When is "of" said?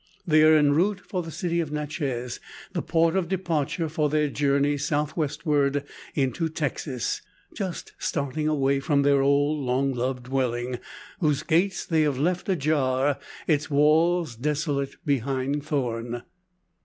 1.59-1.71, 3.15-3.27